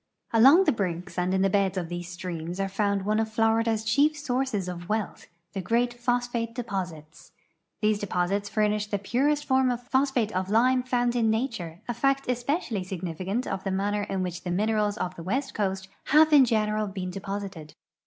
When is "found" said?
2.67-3.05, 10.81-11.15